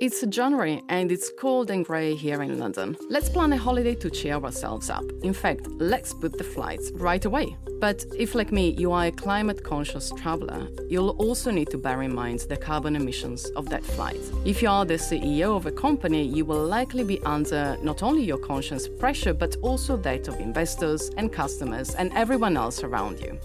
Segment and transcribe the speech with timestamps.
[0.00, 2.96] It's January and it's cold and grey here in London.
[3.08, 5.04] Let's plan a holiday to cheer ourselves up.
[5.22, 7.56] In fact, let's book the flights right away.
[7.80, 12.02] But if, like me, you are a climate conscious traveller, you'll also need to bear
[12.02, 14.20] in mind the carbon emissions of that flight.
[14.44, 18.24] If you are the CEO of a company, you will likely be under not only
[18.24, 23.38] your conscience pressure, but also that of investors and customers and everyone else around you.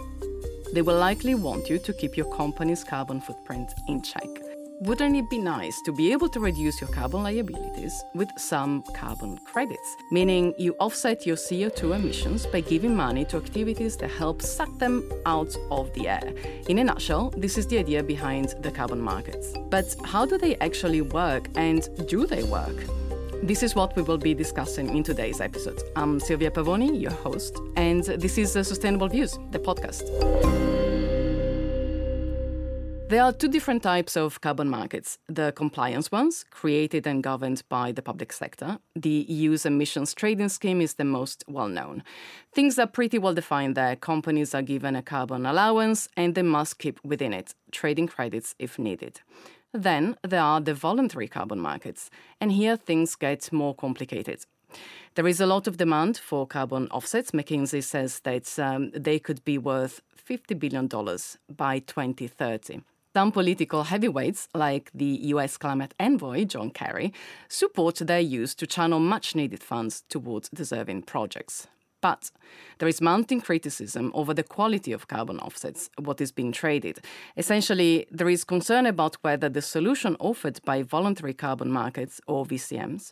[0.73, 4.48] They will likely want you to keep your company's carbon footprint in check.
[4.81, 9.37] Wouldn't it be nice to be able to reduce your carbon liabilities with some carbon
[9.39, 9.97] credits?
[10.09, 15.03] Meaning you offset your CO2 emissions by giving money to activities that help suck them
[15.25, 16.33] out of the air.
[16.69, 19.53] In a nutshell, this is the idea behind the carbon markets.
[19.69, 22.85] But how do they actually work and do they work?
[23.43, 25.83] This is what we will be discussing in today's episode.
[25.97, 30.78] I'm Silvia Pavoni, your host, and this is Sustainable Views, the podcast.
[33.09, 37.91] There are two different types of carbon markets the compliance ones, created and governed by
[37.91, 38.77] the public sector.
[38.95, 42.03] The EU's emissions trading scheme is the most well known.
[42.53, 43.95] Things are pretty well defined there.
[43.95, 48.77] Companies are given a carbon allowance and they must keep within it, trading credits if
[48.77, 49.21] needed.
[49.73, 54.45] Then there are the voluntary carbon markets, and here things get more complicated.
[55.15, 57.31] There is a lot of demand for carbon offsets.
[57.31, 60.87] McKinsey says that um, they could be worth $50 billion
[61.49, 62.81] by 2030.
[63.15, 67.11] Some political heavyweights, like the US climate envoy John Kerry,
[67.47, 71.67] support their use to channel much needed funds towards deserving projects.
[72.01, 72.29] But
[72.77, 76.99] there is mounting criticism over the quality of carbon offsets, what is being traded.
[77.35, 83.11] Essentially, there is concern about whether the solution offered by voluntary carbon markets, or VCMs,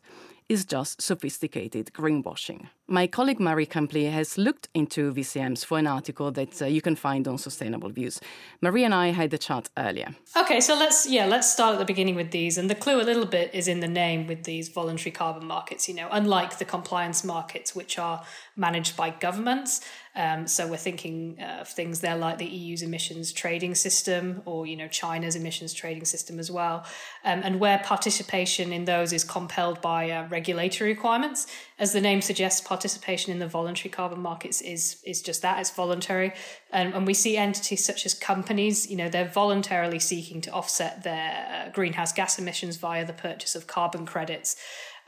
[0.49, 2.69] is just sophisticated greenwashing.
[2.87, 6.95] My colleague Marie Kemplay has looked into VCMs for an article that uh, you can
[6.95, 8.21] find on Sustainable Views.
[8.61, 10.15] Marie and I had a chat earlier.
[10.37, 12.57] Okay, so let's yeah, let's start at the beginning with these.
[12.57, 15.89] And the clue a little bit is in the name with these voluntary carbon markets,
[15.89, 18.23] you know, unlike the compliance markets which are
[18.55, 19.81] managed by governments,
[20.17, 24.75] um, so we're thinking of things there like the EU's emissions trading system or you
[24.75, 26.85] know China's emissions trading system as well,
[27.23, 31.45] um, and where participation in those is compelled by uh, regulatory requirements.
[31.77, 35.69] As the name suggests, participation in the voluntary carbon markets is is just that it's
[35.69, 36.33] voluntary,
[36.71, 41.03] and, and we see entities such as companies, you know, they're voluntarily seeking to offset
[41.03, 44.55] their uh, greenhouse gas emissions via the purchase of carbon credits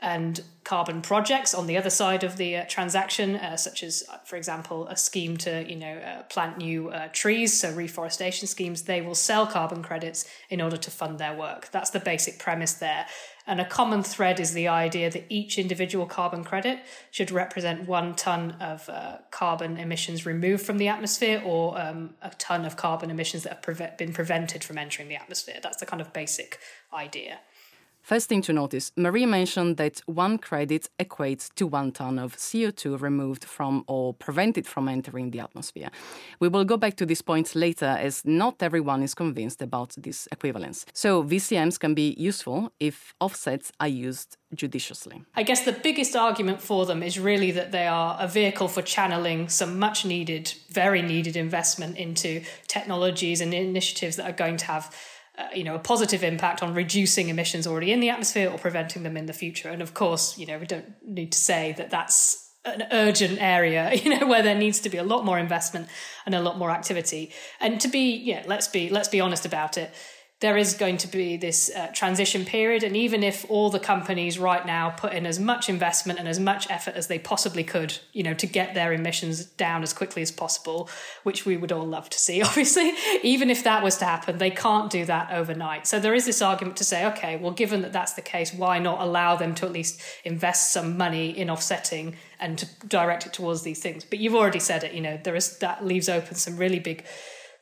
[0.02, 4.18] and carbon projects on the other side of the uh, transaction, uh, such as, uh,
[4.24, 8.82] for example, a scheme to you know uh, plant new uh, trees, so reforestation schemes.
[8.82, 11.70] They will sell carbon credits in order to fund their work.
[11.70, 13.06] That's the basic premise there.
[13.46, 16.78] And a common thread is the idea that each individual carbon credit
[17.10, 22.30] should represent one ton of uh, carbon emissions removed from the atmosphere or um, a
[22.30, 25.58] ton of carbon emissions that have pre- been prevented from entering the atmosphere.
[25.62, 26.58] That's the kind of basic
[26.92, 27.40] idea.
[28.02, 33.00] First thing to notice, Marie mentioned that one credit equates to one ton of CO2
[33.00, 35.90] removed from or prevented from entering the atmosphere.
[36.40, 40.26] We will go back to this point later as not everyone is convinced about this
[40.32, 40.86] equivalence.
[40.92, 45.22] So VCMs can be useful if offsets are used judiciously.
[45.36, 48.82] I guess the biggest argument for them is really that they are a vehicle for
[48.82, 54.64] channeling some much needed, very needed investment into technologies and initiatives that are going to
[54.66, 54.94] have
[55.40, 59.02] uh, you know a positive impact on reducing emissions already in the atmosphere or preventing
[59.02, 59.70] them in the future.
[59.70, 63.94] And of course you know we don't need to say that that's an urgent area
[64.02, 65.88] you know where there needs to be a lot more investment
[66.26, 67.32] and a lot more activity.
[67.60, 69.92] And to be yeah let's be let's be honest about it
[70.40, 72.82] there is going to be this uh, transition period.
[72.82, 76.40] And even if all the companies right now put in as much investment and as
[76.40, 80.22] much effort as they possibly could, you know, to get their emissions down as quickly
[80.22, 80.88] as possible,
[81.24, 82.92] which we would all love to see, obviously,
[83.22, 85.86] even if that was to happen, they can't do that overnight.
[85.86, 88.78] So there is this argument to say, okay, well, given that that's the case, why
[88.78, 93.34] not allow them to at least invest some money in offsetting and to direct it
[93.34, 94.04] towards these things?
[94.04, 97.04] But you've already said it, you know, there is that leaves open some really big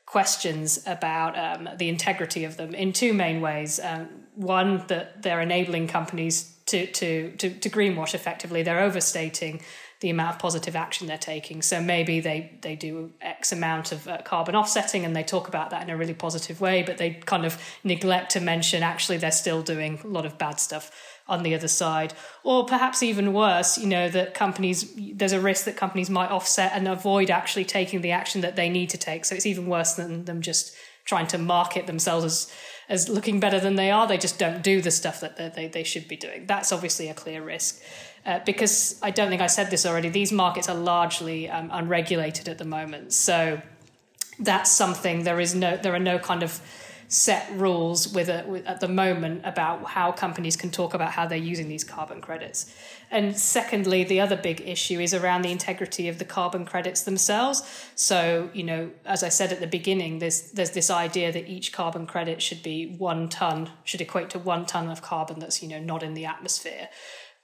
[0.09, 3.79] questions about um, the integrity of them in two main ways.
[3.79, 9.61] Um, one, that they're enabling companies to, to, to, to, greenwash effectively, they're overstating
[10.01, 11.61] the amount of positive action they're taking.
[11.61, 15.71] So maybe they, they do X amount of uh, carbon offsetting and they talk about
[15.71, 19.33] that in a really positive way, but they kind of neglect to mention actually they're
[19.33, 20.93] still doing a lot of bad stuff
[21.27, 22.15] on the other side.
[22.45, 26.73] Or perhaps even worse, you know, that companies, there's a risk that companies might offset
[26.75, 29.25] and avoid actually taking the action that they need to take.
[29.25, 30.75] So it's even worse than them just
[31.05, 32.53] trying to market themselves as,
[32.89, 34.07] as looking better than they are.
[34.07, 36.47] They just don't do the stuff that they, they, they should be doing.
[36.47, 37.81] That's obviously a clear risk.
[38.29, 42.47] Uh, because I don't think I said this already, these markets are largely um, unregulated
[42.47, 43.15] at the moment.
[43.15, 43.63] So
[44.39, 46.61] that's something there is no there are no kind of
[47.09, 51.27] set rules with, a, with at the moment about how companies can talk about how
[51.27, 52.71] they're using these carbon credits.
[53.11, 57.63] And secondly, the other big issue is around the integrity of the carbon credits themselves.
[57.95, 61.73] So, you know, as I said at the beginning, there's there's this idea that each
[61.73, 65.69] carbon credit should be one ton, should equate to one ton of carbon that's, you
[65.71, 66.91] know, not in the atmosphere.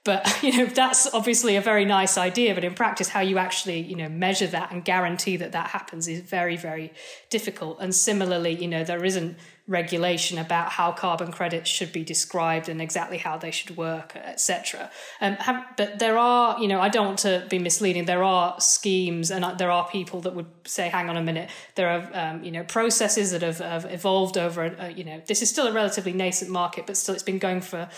[0.05, 3.81] But you know that's obviously a very nice idea, but in practice, how you actually
[3.81, 6.93] you know measure that and guarantee that that happens is very very
[7.29, 7.79] difficult.
[7.81, 9.37] And similarly, you know there isn't
[9.67, 14.91] regulation about how carbon credits should be described and exactly how they should work, etc.
[15.21, 15.37] Um,
[15.75, 18.05] but there are, you know, I don't want to be misleading.
[18.05, 21.89] There are schemes, and there are people that would say, "Hang on a minute." There
[21.89, 24.65] are, um, you know, processes that have, have evolved over.
[24.65, 27.61] A, you know, this is still a relatively nascent market, but still, it's been going
[27.61, 27.89] for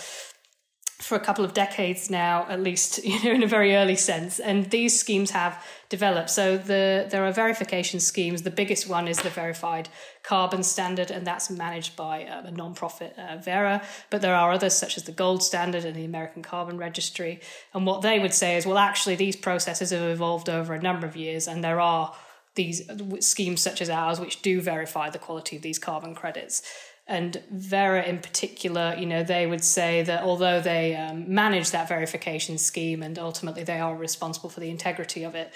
[1.00, 4.40] for a couple of decades now, at least, you know, in a very early sense.
[4.40, 6.30] And these schemes have developed.
[6.30, 8.42] So the there are verification schemes.
[8.42, 9.90] The biggest one is the Verified
[10.24, 13.84] Carbon Standard, and that's managed by uh, a nonprofit uh, Verra.
[14.10, 17.42] But there are others such as the Gold Standard and the American Carbon Registry.
[17.74, 21.06] And what they would say is, well, actually, these processes have evolved over a number
[21.06, 22.16] of years, and there are
[22.56, 22.82] these
[23.20, 26.64] schemes such as ours which do verify the quality of these carbon credits
[27.08, 31.88] and Verra in particular, you know, they would say that although they um, manage that
[31.88, 35.54] verification scheme and ultimately they are responsible for the integrity of it,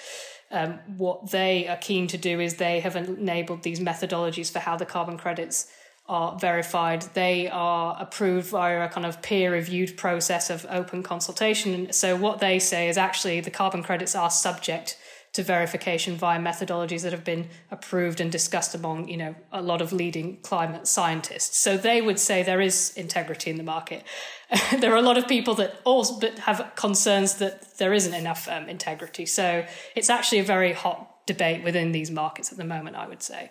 [0.50, 4.76] um, what they are keen to do is they have enabled these methodologies for how
[4.76, 5.70] the carbon credits
[6.08, 7.02] are verified.
[7.14, 11.92] They are approved via a kind of peer reviewed process of open consultation.
[11.92, 14.98] So what they say is actually the carbon credits are subject
[15.32, 19.80] to verification via methodologies that have been approved and discussed among you know a lot
[19.80, 21.58] of leading climate scientists.
[21.58, 24.04] So they would say there is integrity in the market.
[24.80, 28.48] There are a lot of people that also but have concerns that there isn't enough
[28.48, 29.24] um, integrity.
[29.24, 29.64] So
[29.96, 33.50] it's actually a very hot debate within these markets at the moment i would say.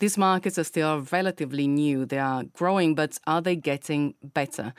[0.00, 2.04] These markets are still relatively new.
[2.04, 4.74] They are growing but are they getting better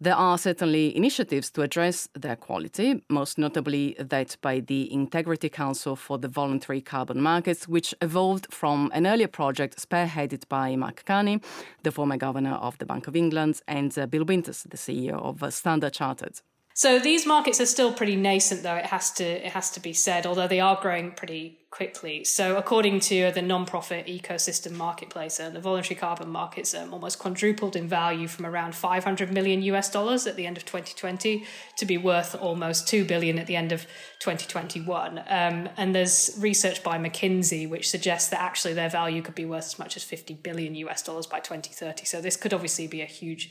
[0.00, 5.96] there are certainly initiatives to address their quality, most notably that by the Integrity Council
[5.96, 11.40] for the Voluntary Carbon Markets, which evolved from an earlier project spearheaded by Mark Carney,
[11.82, 15.42] the former governor of the Bank of England, and uh, Bill Winters, the CEO of
[15.42, 16.40] uh, Standard Chartered.
[16.74, 19.92] So these markets are still pretty nascent, though it has to it has to be
[19.92, 20.26] said.
[20.26, 22.24] Although they are growing pretty quickly.
[22.24, 27.76] So according to the non-profit ecosystem marketplace, uh, the voluntary carbon markets um, almost quadrupled
[27.76, 31.44] in value from around 500 million US dollars at the end of 2020
[31.76, 33.82] to be worth almost 2 billion at the end of
[34.20, 35.18] 2021.
[35.18, 39.66] Um, and there's research by McKinsey which suggests that actually their value could be worth
[39.66, 42.06] as much as 50 billion US dollars by 2030.
[42.06, 43.50] So this could obviously be a huge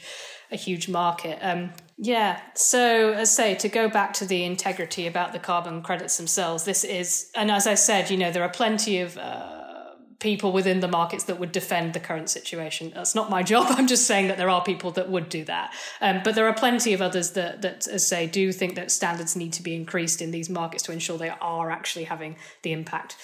[0.52, 1.40] a huge market.
[1.42, 2.40] Um, yeah.
[2.54, 6.64] So, as I say, to go back to the integrity about the carbon credits themselves,
[6.64, 9.58] this is, and as I said, you know, there are plenty of uh,
[10.20, 12.92] people within the markets that would defend the current situation.
[12.94, 13.68] That's not my job.
[13.70, 15.74] I'm just saying that there are people that would do that.
[16.02, 18.92] Um, but there are plenty of others that, that, as I say, do think that
[18.92, 22.72] standards need to be increased in these markets to ensure they are actually having the
[22.72, 23.16] impact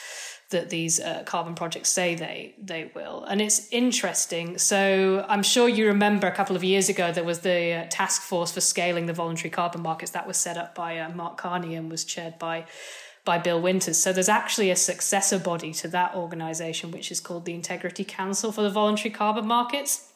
[0.50, 3.24] that these uh, carbon projects say they they will.
[3.24, 4.58] And it's interesting.
[4.58, 8.22] So I'm sure you remember a couple of years ago there was the uh, task
[8.22, 11.76] force for scaling the voluntary carbon markets that was set up by uh, Mark Carney
[11.76, 12.66] and was chaired by
[13.26, 13.98] by Bill Winters.
[13.98, 18.52] So there's actually a successor body to that organization which is called the Integrity Council
[18.52, 20.10] for the Voluntary Carbon Markets.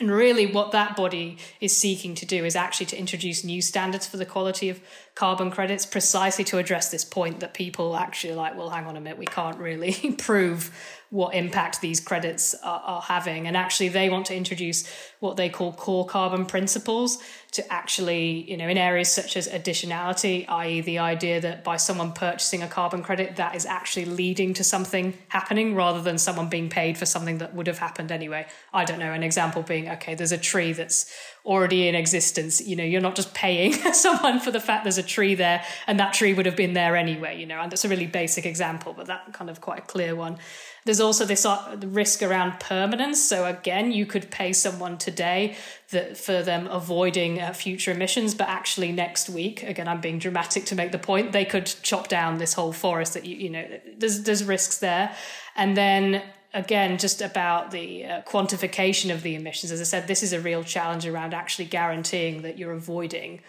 [0.00, 4.06] And really, what that body is seeking to do is actually to introduce new standards
[4.06, 4.80] for the quality of
[5.18, 9.00] carbon credits, precisely to address this point that people actually like, well, hang on a
[9.00, 10.72] minute, we can't really prove
[11.10, 13.48] what impact these credits are, are, having.
[13.48, 14.86] And actually, they want to introduce
[15.20, 17.18] what they call core carbon principles
[17.52, 22.12] to actually, you know, in areas such as additionality, i.e., the idea that by someone
[22.12, 26.68] purchasing a carbon credit, that is actually leading to something happening rather than someone being
[26.68, 28.46] paid for something that would have happened anyway.
[28.72, 31.10] I don't know, an example being okay, there's a tree that's
[31.48, 32.60] already in existence.
[32.60, 35.98] You know, you're not just paying someone for the fact there's a tree there and
[35.98, 38.92] that tree would have been there anyway, you know, and that's a really basic example,
[38.94, 40.38] but that kind of quite a clear one.
[40.84, 43.22] There's also this uh, risk around permanence.
[43.22, 45.56] So again, you could pay someone today
[45.90, 50.66] that for them avoiding uh, future emissions, but actually next week, again, I'm being dramatic
[50.66, 53.66] to make the point, they could chop down this whole forest that you you know
[53.96, 55.14] there's there's risks there,
[55.56, 56.22] and then
[56.54, 59.72] again, just about the uh, quantification of the emissions.
[59.72, 63.40] As I said, this is a real challenge around actually guaranteeing that you're avoiding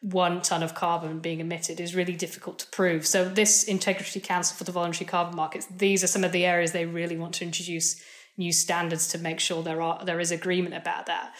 [0.00, 3.06] one ton of carbon being emitted is really difficult to prove.
[3.06, 6.72] So, this Integrity Council for the Voluntary Carbon Markets, these are some of the areas
[6.72, 8.00] they really want to introduce
[8.36, 11.34] new standards to make sure there are there is agreement about that.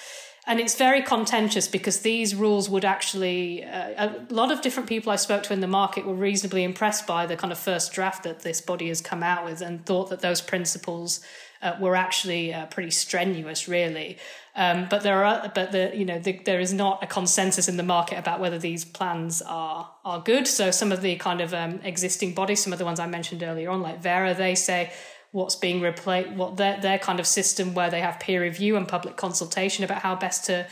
[0.49, 5.13] And it's very contentious because these rules would actually, uh, a lot of different people
[5.13, 8.23] I spoke to in the market were reasonably impressed by the kind of first draft
[8.23, 11.21] that this body has come out with and thought that those principles
[11.61, 14.17] uh, were actually uh, pretty strenuous, really.
[14.57, 17.77] Um, but there are, but the you know the, there is not a consensus in
[17.77, 20.49] the market about whether these plans are are good.
[20.49, 23.43] So some of the kind of um, existing bodies, some of the ones I mentioned
[23.43, 24.93] earlier on, like Verra they say
[25.33, 28.89] what's being replaced, what their their kind of system where they have peer review and
[28.89, 30.67] public consultation about how best to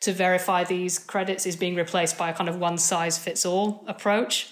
[0.00, 3.84] to verify these credits is being replaced by a kind of one size fits all
[3.86, 4.50] approach.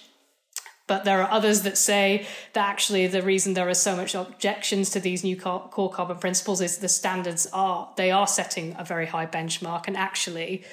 [0.87, 4.91] But there are others that say that actually the reason there are so much objections
[4.91, 9.07] to these new core carbon principles is the standards are they are setting a very
[9.07, 10.65] high benchmark, and actually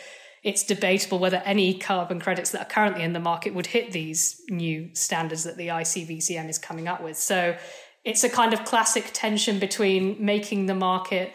[0.44, 4.42] it's debatable whether any carbon credits that are currently in the market would hit these
[4.50, 7.18] new standards that the ICVCM is coming up with.
[7.18, 7.58] So
[8.04, 11.34] it's a kind of classic tension between making the market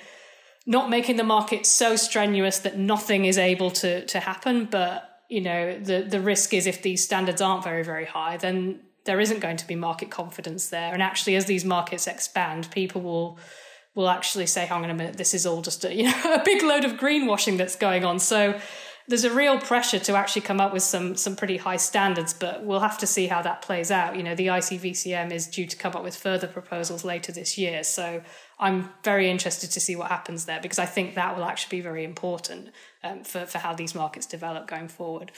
[0.66, 5.40] not making the market so strenuous that nothing is able to to happen, but you
[5.40, 9.40] know the the risk is if these standards aren't very very high, then there isn't
[9.40, 10.92] going to be market confidence there.
[10.92, 13.38] And actually, as these markets expand, people will
[13.94, 16.42] will actually say, "Hang on a minute, this is all just a you know a
[16.44, 18.58] big load of greenwashing that's going on." So
[19.06, 22.64] there's a real pressure to actually come up with some some pretty high standards, but
[22.64, 24.16] we'll have to see how that plays out.
[24.16, 27.84] You know, the ICVCM is due to come up with further proposals later this year,
[27.84, 28.22] so
[28.58, 31.82] I'm very interested to see what happens there because I think that will actually be
[31.82, 32.70] very important
[33.02, 35.32] um, for, for how these markets develop going forward.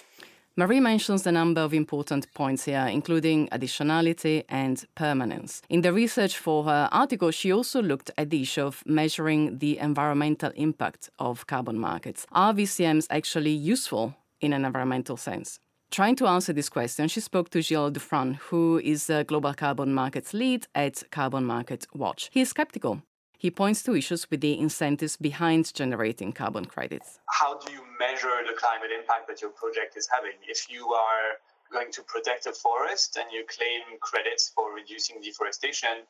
[0.59, 5.61] Marie mentions a number of important points here, including additionality and permanence.
[5.69, 9.77] In the research for her article, she also looked at the issue of measuring the
[9.77, 12.27] environmental impact of carbon markets.
[12.33, 15.61] Are VCMs actually useful in an environmental sense?
[15.91, 19.93] Trying to answer this question, she spoke to Gilles Dufrasne, who is the global carbon
[19.93, 22.31] markets lead at Carbon Market Watch.
[22.33, 23.03] He is skeptical.
[23.38, 27.19] He points to issues with the incentives behind generating carbon credits.
[27.28, 30.33] How do you measure the climate impact that your project is having?
[30.49, 31.37] If you are
[31.71, 36.09] going to protect a forest and you claim credits for reducing deforestation,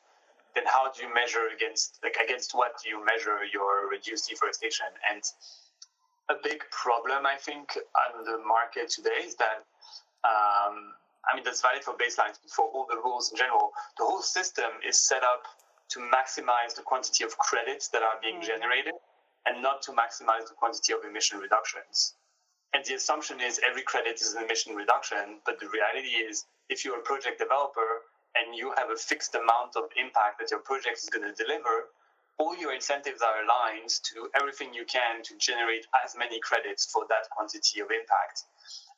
[0.55, 4.87] then how do you measure against like against what do you measure your reduced deforestation?
[5.11, 5.21] And
[6.29, 7.77] a big problem, I think,
[8.15, 9.63] on the market today is that,
[10.23, 10.95] um,
[11.27, 14.21] I mean, that's valid for baselines, but for all the rules in general, the whole
[14.21, 15.43] system is set up
[15.89, 18.45] to maximize the quantity of credits that are being mm.
[18.45, 18.93] generated
[19.45, 22.15] and not to maximize the quantity of emission reductions.
[22.73, 26.83] And the assumption is every credit is an emission reduction, but the reality is if
[26.83, 28.03] you're a project developer
[28.35, 31.87] and you have a fixed amount of impact that your project is going to deliver,
[32.37, 37.05] all your incentives are aligned to everything you can to generate as many credits for
[37.09, 38.43] that quantity of impact.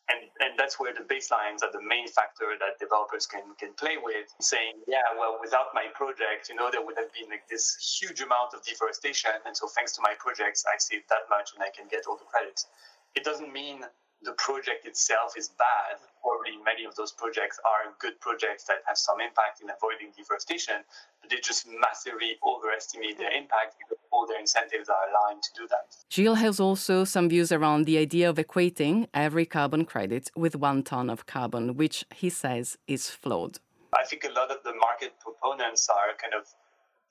[0.10, 3.98] And, and that's where the baselines are the main factor that developers can, can play
[4.02, 7.78] with, saying, yeah, well, without my project, you know, there would have been like this
[7.78, 9.38] huge amount of deforestation.
[9.46, 12.18] And so thanks to my projects, I saved that much and I can get all
[12.18, 12.66] the credits.
[13.14, 13.86] It doesn't mean
[14.24, 16.00] the project itself is bad.
[16.22, 20.84] Probably many of those projects are good projects that have some impact in avoiding deforestation,
[21.22, 25.68] but they just massively overestimate their impact because all their incentives are aligned to do
[25.70, 25.96] that.
[26.10, 30.84] Gilles has also some views around the idea of equating every carbon credit with one
[30.84, 33.60] ton of carbon, which he says is flawed.
[33.98, 36.46] I think a lot of the market proponents are kind of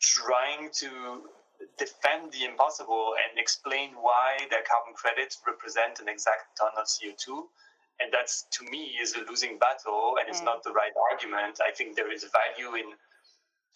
[0.00, 1.22] trying to
[1.78, 7.46] defend the impossible and explain why their carbon credits represent an exact ton of CO2.
[8.00, 10.46] And that's to me is a losing battle and it's mm.
[10.46, 11.58] not the right argument.
[11.66, 12.94] I think there is value in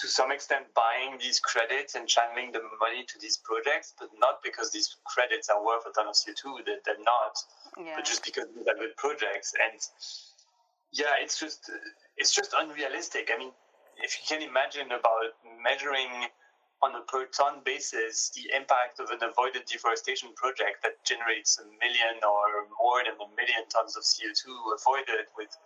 [0.02, 4.42] to some extent buying these credits and channeling the money to these projects, but not
[4.42, 7.38] because these credits are worth a ton of CO2, they're, they're not,
[7.78, 7.94] yeah.
[7.94, 9.54] but just because these are good projects.
[9.54, 9.78] And
[10.92, 11.70] yeah, it's just
[12.16, 13.30] it's just unrealistic.
[13.32, 13.52] I mean,
[14.02, 16.10] if you can imagine about measuring
[16.82, 21.64] on a per ton basis the impact of an avoided deforestation project that generates a
[21.78, 25.56] million or more than a million tons of CO2 avoided with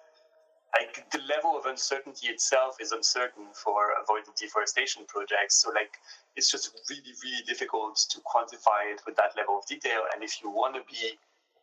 [0.78, 5.62] like the level of uncertainty itself is uncertain for avoided deforestation projects.
[5.62, 5.96] So like
[6.36, 10.02] it's just really really difficult to quantify it with that level of detail.
[10.12, 11.16] And if you want to be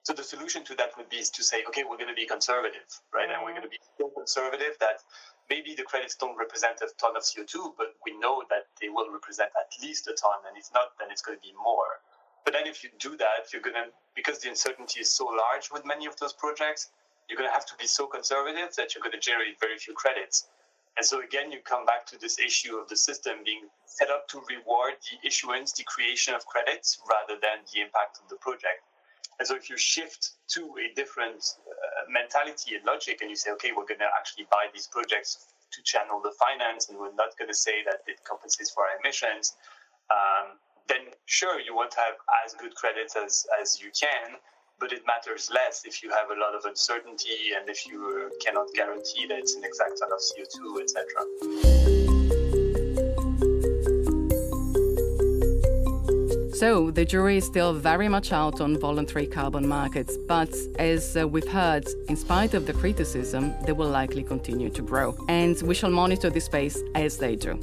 [0.03, 2.91] so the solution to that would be to say, okay, we're going to be conservative,
[3.15, 3.31] right?
[3.31, 4.99] And we're going to be so conservative that
[5.49, 9.07] maybe the credits don't represent a ton of CO2, but we know that they will
[9.07, 10.43] represent at least a ton.
[10.43, 12.03] And if not, then it's going to be more.
[12.43, 15.71] But then if you do that, you're going to, because the uncertainty is so large
[15.71, 16.91] with many of those projects,
[17.29, 19.93] you're going to have to be so conservative that you're going to generate very few
[19.93, 20.51] credits.
[20.97, 24.27] And so again, you come back to this issue of the system being set up
[24.35, 28.83] to reward the issuance, the creation of credits, rather than the impact of the project.
[29.39, 33.51] And so if you shift to a different uh, mentality and logic and you say,
[33.51, 37.37] okay, we're going to actually buy these projects to channel the finance and we're not
[37.37, 39.55] going to say that it compensates for our emissions,
[40.11, 44.37] um, then sure, you won't have as good credits as, as you can,
[44.79, 48.67] but it matters less if you have a lot of uncertainty and if you cannot
[48.75, 52.02] guarantee that it's an exact ton of CO2, etc.
[56.63, 61.27] So the jury is still very much out on voluntary carbon markets, but as uh,
[61.27, 65.13] we've heard, in spite of the criticism, they will likely continue to grow.
[65.27, 67.59] And we shall monitor this space as they do.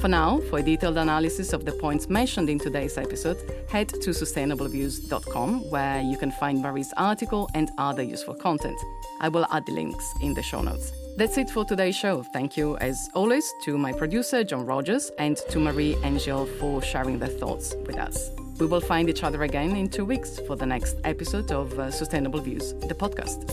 [0.00, 3.36] For now, for a detailed analysis of the points mentioned in today's episode,
[3.68, 8.78] head to sustainableviews.com where you can find Marie's article and other useful content.
[9.20, 10.90] I will add the links in the show notes.
[11.18, 12.22] That's it for today's show.
[12.22, 16.80] Thank you, as always, to my producer, John Rogers, and to Marie and Gilles for
[16.80, 18.30] sharing their thoughts with us.
[18.58, 21.90] We will find each other again in two weeks for the next episode of uh,
[21.90, 23.44] Sustainable Views, the podcast.